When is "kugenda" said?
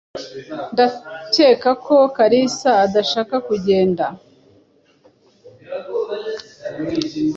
3.47-4.05